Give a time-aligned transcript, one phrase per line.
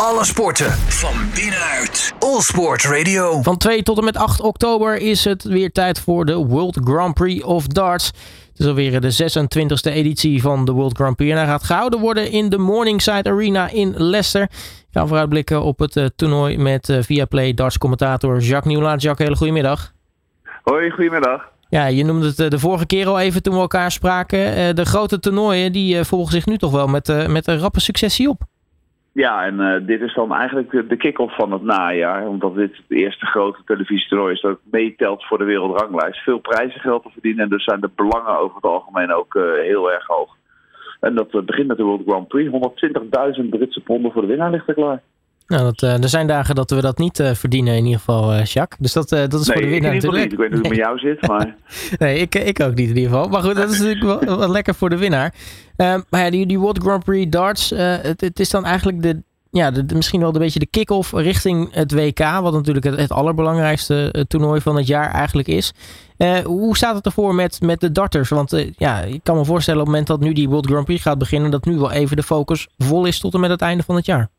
[0.00, 2.14] Alle sporten van binnenuit.
[2.18, 3.42] All Sport Radio.
[3.42, 7.14] Van 2 tot en met 8 oktober is het weer tijd voor de World Grand
[7.14, 8.06] Prix of Darts.
[8.06, 9.12] Het is alweer de
[9.90, 11.32] 26e editie van de World Grand Prix.
[11.32, 14.42] En hij gaat gehouden worden in de Morningside Arena in Leicester.
[14.42, 19.02] Ik ga vooruitblikken op het uh, toernooi met uh, Viaplay darts commentator Jacques Nieuwlaat.
[19.02, 19.92] Jacques, hele goedemiddag.
[20.62, 21.48] Hoi, goedemiddag.
[21.68, 24.76] Ja, je noemde het de vorige keer al even toen we elkaar spraken.
[24.76, 28.42] De grote toernooien die volgen zich nu toch wel met, met een rappe successie op.
[29.16, 32.28] Ja, en uh, dit is dan eigenlijk de, kick-off van het najaar.
[32.28, 36.22] Omdat dit het eerste grote televisietoernooi is dat meetelt voor de wereldranglijst.
[36.22, 39.92] Veel prijzengeld te verdienen en dus zijn de belangen over het algemeen ook uh, heel
[39.92, 40.36] erg hoog.
[41.00, 42.50] En dat uh, begint met de World Grand Prix.
[43.42, 45.02] 120.000 Britse ponden voor de winnaar ligt er klaar.
[45.46, 48.34] Nou, dat, uh, er zijn dagen dat we dat niet uh, verdienen in ieder geval,
[48.34, 48.78] uh, Jacques.
[48.80, 50.22] Dus dat, dat is nee, voor de winnaar ik natuurlijk.
[50.22, 50.32] Niet.
[50.32, 51.56] Ik weet niet hoe het met jou zit, maar...
[52.06, 53.28] nee, ik, ik ook niet in ieder geval.
[53.28, 55.34] Maar goed, dat is natuurlijk wel, wel lekker voor de winnaar.
[55.76, 59.70] maar ja, die, die World Grand Prix darts, het, het is dan eigenlijk de, ja,
[59.70, 62.18] de, misschien wel een beetje de kick-off richting het WK.
[62.18, 65.72] Wat natuurlijk het, het allerbelangrijkste toernooi van het jaar eigenlijk is.
[66.18, 68.28] Uh, hoe staat het ervoor met, met de darters?
[68.28, 70.84] Want uh, ja, ik kan me voorstellen op het moment dat nu die World Grand
[70.84, 71.50] Prix gaat beginnen...
[71.50, 74.06] dat nu wel even de focus vol is tot en met het einde van het
[74.06, 74.30] jaar.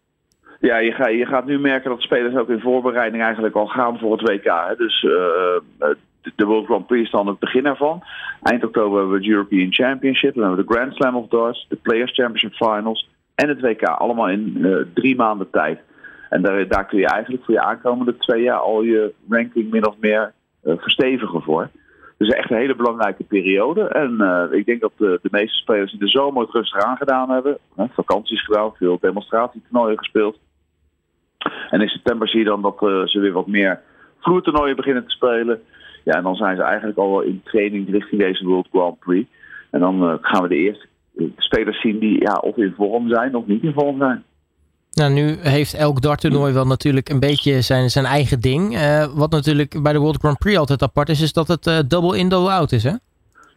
[0.59, 3.99] Ja, je, ga, je gaat nu merken dat spelers ook in voorbereiding eigenlijk al gaan
[3.99, 4.45] voor het WK.
[4.67, 4.75] Hè.
[4.75, 5.01] Dus
[6.35, 8.03] de World Grand Prix is dan het begin ervan.
[8.41, 10.33] Eind oktober hebben we het European Championship.
[10.33, 13.83] Dan hebben we de Grand Slam of Darts, de Players Championship Finals en het WK.
[13.83, 15.79] Allemaal in uh, drie maanden tijd.
[16.29, 19.87] En daar, daar, kun je eigenlijk voor je aankomende twee jaar al je ranking min
[19.87, 21.69] of meer verstevigen voor.
[22.17, 23.81] Dus echt een hele belangrijke periode.
[23.81, 27.57] En ik denk dat de, meeste spelers in de zomer het rustig aangedaan hebben.
[27.75, 30.39] vakanties gedaan, veel demonstratietoernooien gespeeld.
[31.69, 33.79] En in september zie je dan dat ze weer wat meer
[34.19, 35.59] vloertoernooien beginnen te spelen.
[36.03, 39.29] Ja, en dan zijn ze eigenlijk al in training richting deze World Grand Prix.
[39.71, 40.85] En dan gaan we de eerste
[41.37, 44.23] spelers zien die ja, of in vorm zijn of niet in vorm zijn.
[44.91, 48.77] Nou, nu heeft elk darttoernooi wel natuurlijk een beetje zijn, zijn eigen ding.
[49.13, 52.29] Wat natuurlijk bij de World Grand Prix altijd apart is, is dat het double in,
[52.29, 52.93] double out is, hè?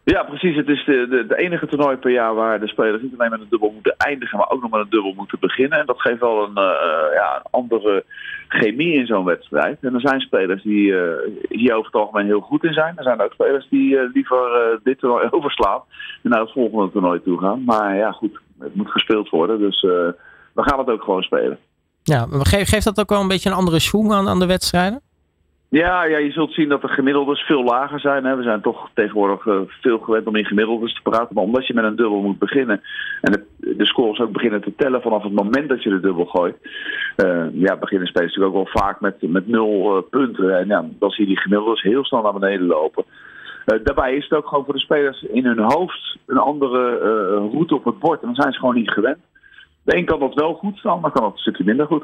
[0.03, 0.55] Ja, precies.
[0.55, 3.39] Het is de, de, de, enige toernooi per jaar waar de spelers niet alleen met
[3.39, 5.79] een dubbel moeten eindigen, maar ook nog met een dubbel moeten beginnen.
[5.79, 8.05] En dat geeft wel een, uh, ja, andere
[8.47, 9.77] chemie in zo'n wedstrijd.
[9.81, 11.11] En er zijn spelers die uh,
[11.49, 12.97] hier over het algemeen heel goed in zijn.
[12.97, 15.81] Er zijn ook spelers die uh, liever dit toernooi overslaan
[16.23, 17.63] en naar het volgende toernooi toe gaan.
[17.63, 19.59] Maar ja, goed, het moet gespeeld worden.
[19.59, 21.57] Dus we gaan het ook gewoon spelen.
[22.03, 25.01] Ja, geeft dat ook wel een beetje een andere schoen aan, aan de wedstrijden?
[25.71, 28.25] Ja, ja, je zult zien dat de gemiddeldes veel lager zijn.
[28.25, 28.35] Hè.
[28.35, 31.35] We zijn toch tegenwoordig uh, veel gewend om in gemiddeldes te praten.
[31.35, 32.81] Maar omdat je met een dubbel moet beginnen
[33.21, 33.45] en de,
[33.75, 36.57] de scores ook beginnen te tellen vanaf het moment dat je de dubbel gooit.
[37.17, 40.57] Uh, ja, beginnen spelers natuurlijk ook wel vaak met, met nul uh, punten.
[40.57, 43.05] En ja, dan zie je die gemiddeldes heel snel naar beneden lopen.
[43.65, 46.97] daarbij is het ook gewoon voor de spelers in hun hoofd een andere
[47.51, 48.21] route op het bord.
[48.21, 49.19] En dan zijn ze gewoon niet gewend.
[49.83, 52.03] De een kan dat wel goed staan, maar kan dat een stukje minder goed.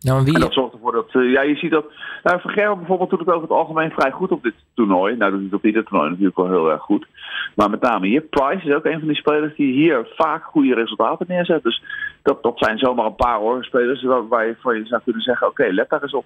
[0.00, 0.34] Nou, wie...
[0.34, 1.84] En dat zorgt ervoor dat, uh, ja, je ziet dat,
[2.22, 5.16] nou, Verger bijvoorbeeld doet het over het algemeen vrij goed op dit toernooi.
[5.16, 7.06] Nou, dat doet het op ieder toernooi natuurlijk wel heel erg goed.
[7.54, 10.74] Maar met name hier, Price is ook een van die spelers die hier vaak goede
[10.74, 11.62] resultaten neerzet.
[11.62, 11.82] Dus
[12.22, 15.22] dat, dat zijn zomaar een paar hoor, spelers waar, waar je voor je zou kunnen
[15.22, 16.24] zeggen, oké, okay, let daar eens op.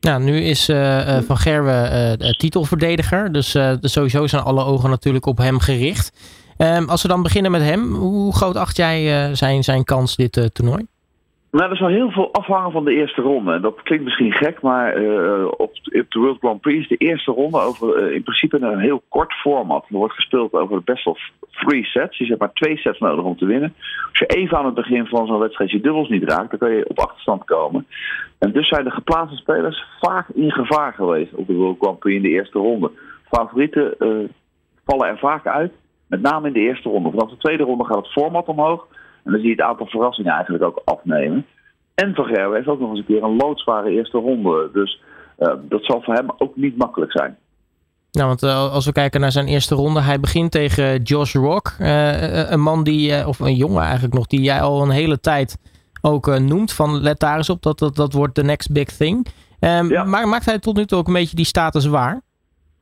[0.00, 5.38] Ja, nu is uh, uh, Van Gerwen titelverdediger, dus, sowieso zijn alle ogen natuurlijk op
[5.38, 6.12] hem gericht.
[6.58, 10.50] Um, als we dan beginnen met hem, hoe groot acht jij zijn, zijn kans dit
[10.52, 10.86] toernooi?
[11.54, 13.52] Nou, er zal heel veel afhangen van de eerste ronde.
[13.52, 17.30] En dat klinkt misschien gek, maar uh, op, de World Grand Prix is de eerste
[17.30, 19.84] ronde over uh, in principe een heel kort format.
[19.88, 21.20] Er wordt gespeeld over de best of
[21.50, 22.18] three sets.
[22.18, 23.74] Je hebt maar twee sets nodig om te winnen.
[24.08, 26.70] Als je even aan het begin van zo'n wedstrijd je dubbels niet raakt, dan kan
[26.70, 27.86] je op achterstand komen.
[28.38, 32.16] En dus zijn de geplaatste spelers vaak in gevaar geweest op de World Grand Prix
[32.16, 32.90] in de eerste ronde.
[33.28, 34.28] Favorieten uh,
[34.84, 35.72] vallen er vaak uit,
[36.06, 37.10] met name in de eerste ronde.
[37.10, 38.86] Vanaf de tweede ronde gaat het format omhoog.
[39.24, 41.46] En dan zie je het aantal verrassingen eigenlijk ook afnemen.
[41.94, 44.70] En Van Gerwen heeft ook nog eens een keer een loodzware eerste ronde.
[44.72, 45.00] Dus
[45.38, 47.36] uh, dat zal voor hem ook niet makkelijk zijn.
[48.12, 51.76] Nou, want uh, als we kijken naar zijn eerste ronde, hij begint tegen Josh Rock.
[51.80, 55.58] Uh, een man die, of een jongen eigenlijk nog, die jij al een hele tijd
[56.00, 56.72] ook noemt.
[56.72, 59.26] Van let daar eens op, dat, dat, dat wordt de next big thing.
[59.60, 60.04] Um, ja.
[60.04, 62.22] Maar maakt hij tot nu toe ook een beetje die status waar?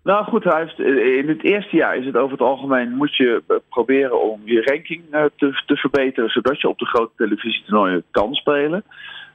[0.03, 0.79] Nou goed, hij heeft,
[1.19, 5.03] in het eerste jaar is het over het algemeen moet je proberen om je ranking
[5.37, 8.85] te, te verbeteren, zodat je op de grote televisietoernooien kan spelen.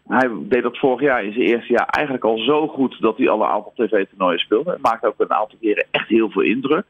[0.08, 3.30] Hij deed dat vorig jaar in zijn eerste jaar eigenlijk al zo goed dat hij
[3.30, 4.70] alle aantal tv-toernooien speelde.
[4.70, 6.86] Hij maakte ook een aantal keren echt heel veel indruk.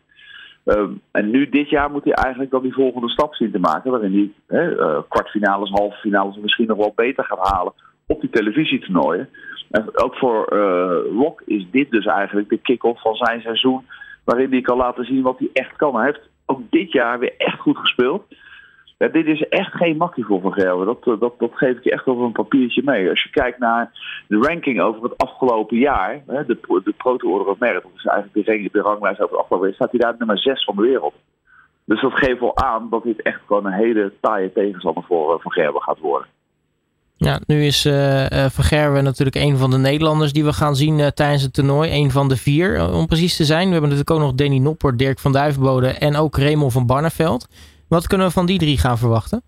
[0.65, 3.91] Um, en nu dit jaar moet hij eigenlijk dan die volgende stap zien te maken,
[3.91, 7.73] waarin hij hè, uh, kwartfinales, halve finales misschien nog wel beter gaat halen
[8.07, 9.29] op die televisietoernooien.
[9.69, 13.85] En ook voor uh, Rock is dit dus eigenlijk de kick-off van zijn seizoen.
[14.23, 15.95] Waarin hij kan laten zien wat hij echt kan.
[15.95, 18.23] Hij heeft ook dit jaar weer echt goed gespeeld.
[18.97, 20.85] Ja, dit is echt geen makkie voor Van Gerwen.
[20.85, 23.09] Dat, dat, dat geef ik je echt op een papiertje mee.
[23.09, 23.91] Als je kijkt naar
[24.27, 28.05] de ranking over het afgelopen jaar, hè, de, de Proto Order of Merit, dat is
[28.05, 30.81] eigenlijk de, de ranglijst over het afgelopen jaar, staat hij daar nummer 6 van de
[30.81, 31.13] wereld.
[31.85, 35.51] Dus dat geeft wel aan dat dit echt gewoon een hele taaie tegenstander voor Van
[35.51, 36.27] Gerwen gaat worden.
[37.17, 40.99] Ja, nu is uh, Van Gerwen natuurlijk een van de Nederlanders die we gaan zien
[40.99, 41.91] uh, tijdens het toernooi.
[41.91, 43.65] Een van de vier, om precies te zijn.
[43.65, 47.47] We hebben natuurlijk ook nog Danny Nopper, Dirk van Duivenbode en ook Raymond van Barneveld.
[47.87, 49.43] Wat kunnen we van die drie gaan verwachten?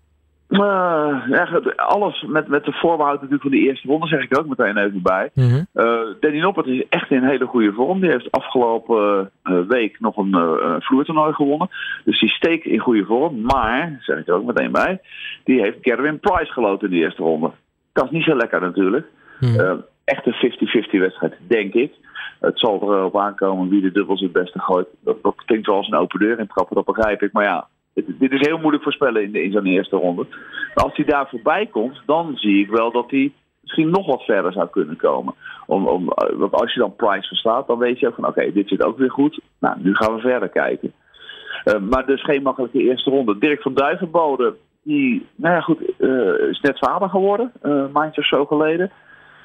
[0.50, 4.76] Uh, alles met, met de voorbehoud natuurlijk van de eerste ronde zeg ik ook meteen
[4.76, 5.30] even bij.
[5.34, 5.66] Mm
[6.20, 8.00] Danny Noppert is echt in hele goede vorm.
[8.00, 9.30] Die heeft afgelopen
[9.68, 10.36] week nog een
[10.82, 11.70] vloertoernooi gewonnen.
[12.04, 13.40] Dus die steekt in goede vorm.
[13.40, 15.00] Maar, zeg ik er ook meteen bij,
[15.44, 17.50] die heeft Gerwin Price geloten in de eerste ronde.
[17.92, 19.06] Dat is niet zo lekker natuurlijk.
[19.40, 19.84] Mm.
[20.04, 21.92] echt een 50-50 wedstrijd, denk ik.
[22.40, 24.88] Het zal erop aankomen wie de dubbels het beste gooit.
[25.04, 27.32] Dat, dat klinkt wel als een open deur in trappen, dat begrijp ik.
[27.32, 30.26] Maar ja, dit is heel moeilijk voorspellen in, in zo'n eerste ronde.
[30.74, 33.32] Maar als hij daar voorbij komt, dan zie ik wel dat hij
[33.62, 35.34] misschien nog wat verder zou kunnen komen.
[35.66, 36.04] Om, om,
[36.36, 38.98] want als je dan Price verstaat, dan weet je ook van oké, dit zit ook
[38.98, 39.40] weer goed.
[39.60, 40.92] Nou, nu gaan we verder kijken.
[41.64, 43.38] Uh, maar dus geen makkelijke eerste ronde.
[43.38, 48.46] Dirk van Duivenbode, die nou ja, goed, uh, is net vader geworden, uh, of zo
[48.46, 48.90] geleden.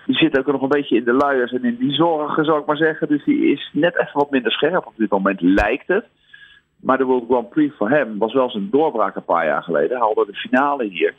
[0.05, 2.65] Die zit ook nog een beetje in de luiers en in die zorgen, zou ik
[2.65, 3.07] maar zeggen.
[3.07, 6.05] Dus die is net even wat minder scherp op dit moment, lijkt het.
[6.85, 9.89] Maar de World Grand Prix voor hem was wel zijn doorbraak een paar jaar geleden.
[9.89, 11.13] Hij haalde de finale hier.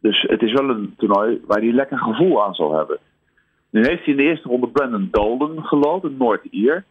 [0.00, 2.98] Dus het is wel een toernooi waar hij lekker gevoel aan zal hebben.
[3.70, 6.84] Nu heeft hij in de eerste ronde Brandon Dolan gelopen, Noord-Ier.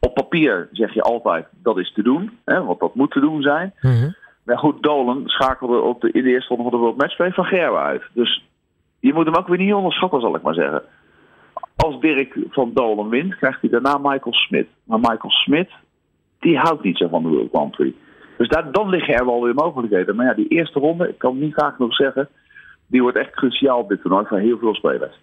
[0.00, 3.42] Op papier zeg je altijd dat is te doen, hè, want dat moet te doen
[3.42, 3.74] zijn.
[3.80, 4.14] Mm
[4.44, 7.44] Maar goed, Dolan schakelde op de, in de eerste ronde van de World Matchplay van
[7.44, 8.02] Gerwe uit.
[8.12, 8.44] Dus
[9.00, 10.82] je moet hem ook weer niet onderschatten, zal ik maar zeggen.
[11.76, 14.68] Als Dirk van Dolan wint, krijgt hij daarna Michael Smit.
[14.84, 15.70] Maar Michael Smit
[16.42, 17.96] die houdt niet zo van de World Grand Prix.
[18.38, 20.16] Dus daar, dan liggen er wel weer mogelijkheden.
[20.16, 22.28] Maar ja, die eerste ronde, ik kan niet vaak nog zeggen,
[22.86, 25.20] die wordt echt cruciaal op dit toernooi voor heel veel spelers.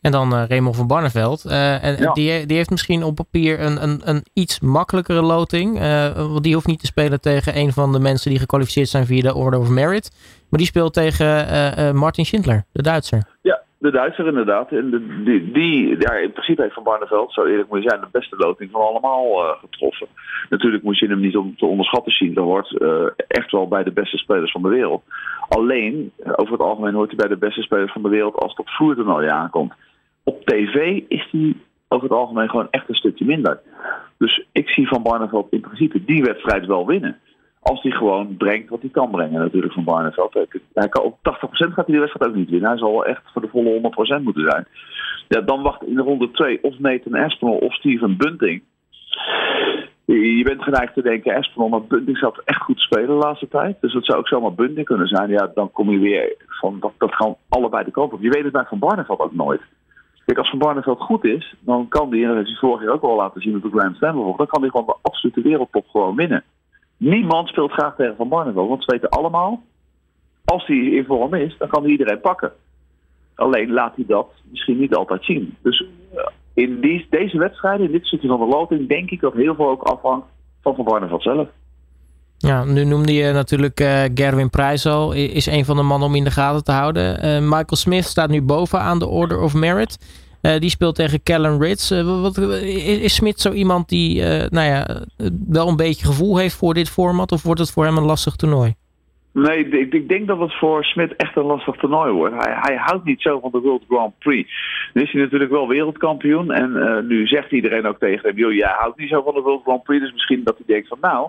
[0.00, 1.44] En dan uh, Raymond van Barneveld.
[1.46, 5.80] Uh, en die, die heeft misschien op papier een, een, een iets makkelijkere loting.
[5.80, 9.06] Uh, want die hoeft niet te spelen tegen een van de mensen die gekwalificeerd zijn
[9.06, 10.10] via de Order of Merit.
[10.48, 13.22] Maar die speelt tegen Martin Schindler, de Duitser.
[13.42, 14.72] Ja, de Duitser inderdaad.
[14.72, 18.18] En de, die, die in principe heeft Van Barneveld, zo eerlijk moet je zijn, de
[18.18, 20.06] beste loting van allemaal uh, getroffen.
[20.48, 22.34] Natuurlijk moet je hem niet om te onderschatten zien.
[22.34, 25.02] Dat hoort uh, echt wel bij de beste spelers van de wereld.
[25.48, 28.50] Alleen, uh, over het algemeen hoort hij bij de beste spelers van de wereld als
[28.50, 29.72] het op voertoernooi aankomt.
[30.24, 31.54] Op tv is hij
[31.88, 33.60] over het algemeen gewoon echt een stukje minder.
[34.18, 37.18] Dus ik zie Van Barneveld in principe die wedstrijd wel winnen.
[37.62, 40.46] Als hij gewoon brengt wat hij kan brengen, natuurlijk van Barneveld.
[40.72, 42.68] Hij kan, op 80% gaat hij de wedstrijd ook niet winnen.
[42.68, 43.80] Hij zal echt voor de volle
[44.20, 44.66] 100% moeten zijn.
[45.28, 48.62] Ja, dan wacht in de ronde 2 of Nathan Aspinall of Steven Bunting.
[50.04, 53.76] Je bent geneigd te denken, Aspinall, maar Bunting zou echt goed spelen de laatste tijd.
[53.80, 55.30] Dus dat zou ook zomaar Bunting kunnen zijn.
[55.30, 58.22] Ja, dan kom je weer van, dat, dat gaan allebei de kant op.
[58.22, 59.60] Je weet het bij Van Barneveld ook nooit.
[60.24, 63.02] Kijk, als Van Barneveld goed is, dan kan hij, en dat heeft vorig jaar ook
[63.02, 66.16] al laten zien met de Grand Slam dan kan hij gewoon de absolute wereldtop gewoon
[66.16, 66.44] winnen.
[67.02, 69.62] Niemand speelt graag tegen Van Barneveld, want ze weten allemaal,
[70.44, 72.52] als hij in vorm is, dan kan hij iedereen pakken.
[73.34, 75.56] Alleen laat hij dat misschien niet altijd zien.
[75.62, 79.54] Dus eh, in deze wedstrijden, in dit stukje van de loting, denk ik dat heel
[79.54, 80.26] veel ook afhangt
[80.62, 81.48] van Van Barneveld zelf.
[82.38, 86.14] Ja, nu noemde je natuurlijk uh, Gerwin Prijs al, is een van de mannen om
[86.14, 87.24] in de gaten te houden.
[87.24, 90.21] Uh, Michael Smith staat nu bovenaan de Order of Merit.
[90.42, 91.90] Uh, die speelt tegen Callum Ritz.
[91.90, 94.86] Uh, wat, is Smit zo iemand die uh, nou ja,
[95.48, 97.32] wel een beetje gevoel heeft voor dit format?
[97.32, 98.74] Of wordt het voor hem een lastig toernooi?
[99.32, 102.34] Nee, ik, ik denk dat het voor Smit echt een lastig toernooi wordt.
[102.34, 104.52] Hij, hij, houdt niet zo van de World Grand Prix.
[104.92, 106.50] Nu is hij natuurlijk wel wereldkampioen.
[106.50, 109.82] En nu zegt iedereen ook tegen hem: jij houdt niet zo van de World Grand
[109.82, 110.02] Prix.
[110.02, 111.28] Dus misschien dat hij denkt van nou,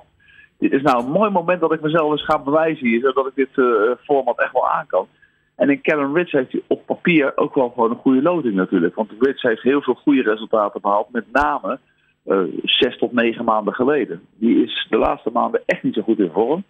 [0.60, 3.00] dit is nou een mooi moment dat ik mezelf eens ga bewijzen.
[3.00, 3.66] Zodat ik dit
[4.04, 5.08] format echt wel aan kan.
[5.56, 8.96] En in Kevin Ritz heeft hij op papier ook wel gewoon een goede loting natuurlijk.
[8.96, 11.12] Want Ritz heeft heel veel goede resultaten behaald.
[11.12, 11.80] Met name
[12.26, 14.22] uh, zes tot negen maanden geleden.
[14.38, 16.64] Die is de laatste maanden echt niet zo goed in vorm.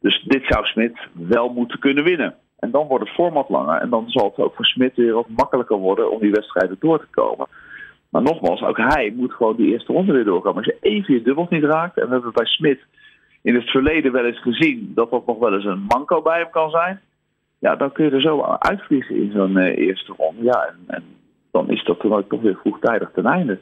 [0.00, 2.34] Dus dit zou Smit wel moeten kunnen winnen.
[2.58, 3.80] En dan wordt het format langer.
[3.80, 6.98] En dan zal het ook voor Smit weer wat makkelijker worden om die wedstrijden door
[6.98, 7.46] te komen.
[8.10, 10.64] Maar nogmaals, ook hij moet gewoon die eerste ronde weer doorkomen.
[10.64, 12.80] Als je even je dubbels niet raakt, en we hebben bij Smit
[13.42, 16.50] in het verleden wel eens gezien dat dat nog wel eens een manco bij hem
[16.50, 17.00] kan zijn
[17.58, 20.42] ja, dan kun je er zo uitvliegen in zo'n uh, eerste ronde.
[20.42, 21.02] Ja, en, en,
[21.50, 23.58] dan is dat toernooi toch weer vroegtijdig ten einde.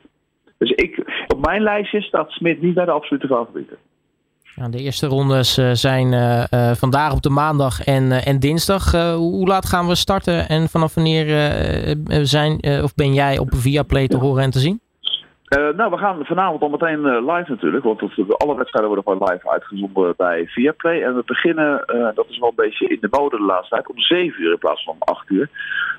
[0.58, 3.76] Dus ik, op mijn lijstje staat Smit niet bij de absolute favorieten.
[4.54, 8.92] Ja, de eerste rondes uh, zijn uh, vandaag op de maandag en, en dinsdag.
[9.16, 11.26] hoe laat gaan we starten en vanaf wanneer
[12.22, 14.80] zijn, of ben jij op Viaplay te horen en te zien?
[15.48, 17.84] Uh, nou, we gaan vanavond al meteen uh, live natuurlijk.
[17.84, 18.00] Want
[18.38, 21.02] alle wedstrijden worden gewoon live uitgezonden bij Viaplay.
[21.02, 23.88] En we beginnen, uh, dat is wel een beetje in de mode de laatste tijd,
[23.88, 25.50] om 7 uur in plaats van om 8 uur.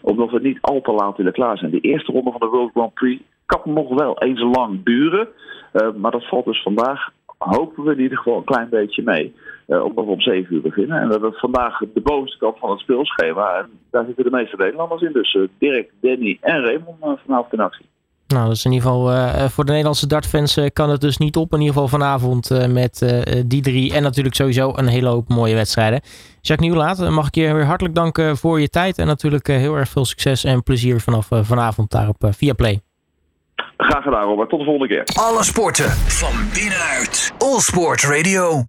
[0.02, 1.72] Omdat we niet al te laat willen klaar zijn.
[1.72, 5.28] De eerste ronde van de World Grand Prix kan nog wel eens lang duren.
[5.96, 9.36] maar dat valt dus vandaag, hopen we in ieder geval, een klein beetje mee.
[9.68, 11.02] omdat we om 7 uur beginnen.
[11.02, 13.58] En dat is vandaag de bovenste kant van het speelschema.
[13.58, 15.12] En daar zitten de meeste Nederlanders in.
[15.12, 17.86] Dus Dirk, Danny en Raymond vanavond in actie.
[18.36, 21.36] Nou, dus in ieder geval uh, voor de Nederlandse dartfans uh, kan het dus niet
[21.36, 21.54] op.
[21.54, 23.16] In ieder geval vanavond uh, met
[23.46, 23.94] die drie.
[23.94, 26.02] En natuurlijk sowieso een hele hoop mooie wedstrijden.
[26.42, 28.98] Jacques Nieuwlaat, mag ik je weer hartelijk danken voor je tijd.
[28.98, 32.82] En natuurlijk heel erg veel succes en plezier vanaf vanavond daar op Viaplay.
[33.78, 34.50] Graag gedaan, Robert.
[34.50, 35.04] Tot de volgende keer.
[35.24, 37.34] Alle sporten van binnenuit.
[37.38, 38.64] All Sport Radio.